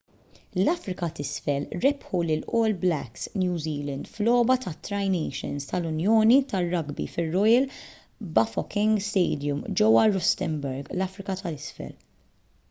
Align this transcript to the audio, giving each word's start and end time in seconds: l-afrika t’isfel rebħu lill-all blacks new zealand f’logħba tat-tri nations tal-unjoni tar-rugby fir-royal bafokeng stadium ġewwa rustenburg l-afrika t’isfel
l-afrika 0.61 1.07
t’isfel 1.17 1.65
rebħu 1.81 2.21
lill-all 2.29 2.73
blacks 2.85 3.27
new 3.41 3.59
zealand 3.65 4.09
f’logħba 4.13 4.55
tat-tri 4.65 5.03
nations 5.17 5.69
tal-unjoni 5.73 6.39
tar-rugby 6.55 7.07
fir-royal 7.19 7.69
bafokeng 8.39 8.99
stadium 9.11 9.61
ġewwa 9.83 10.09
rustenburg 10.17 10.93
l-afrika 10.99 11.37
t’isfel 11.47 11.97